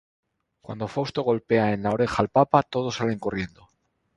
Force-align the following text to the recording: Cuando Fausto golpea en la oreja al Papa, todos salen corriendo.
Cuando 0.61 0.87
Fausto 0.87 1.21
golpea 1.21 1.73
en 1.73 1.83
la 1.83 1.91
oreja 1.91 2.23
al 2.23 2.29
Papa, 2.29 2.63
todos 2.63 2.95
salen 2.95 3.19
corriendo. 3.19 3.69